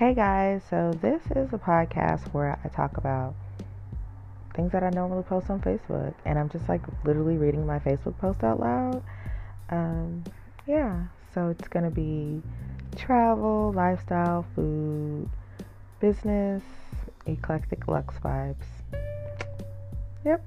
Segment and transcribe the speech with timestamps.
[0.00, 3.34] Hey guys, so this is a podcast where I talk about
[4.54, 8.16] things that I normally post on Facebook, and I'm just like literally reading my Facebook
[8.16, 9.02] post out loud.
[9.68, 10.24] Um,
[10.66, 11.02] yeah,
[11.34, 12.40] so it's gonna be
[12.96, 15.28] travel, lifestyle, food,
[16.00, 16.62] business,
[17.26, 18.64] eclectic lux vibes.
[20.24, 20.42] Yep.